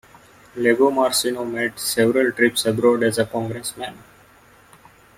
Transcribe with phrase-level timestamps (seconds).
[0.55, 3.93] Lagomarsino made several trips abroad as a congressman.